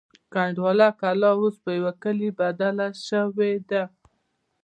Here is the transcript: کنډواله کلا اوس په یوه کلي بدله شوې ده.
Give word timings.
کنډواله 0.33 0.89
کلا 1.01 1.29
اوس 1.39 1.55
په 1.63 1.69
یوه 1.77 1.93
کلي 2.03 2.29
بدله 2.39 2.87
شوې 3.07 3.53
ده. 3.69 3.83